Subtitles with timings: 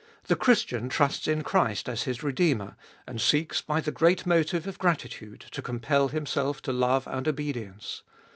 [0.23, 4.79] The Christian trusts in Christ as his Redeemer, and seeks, by the great motive of
[4.79, 8.01] gratitude, to compel himself to love and obedience.